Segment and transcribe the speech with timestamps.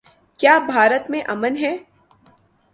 [0.39, 1.73] کیا بھارت میں امن ہے؟